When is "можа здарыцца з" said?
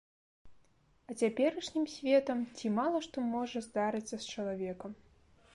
3.37-4.23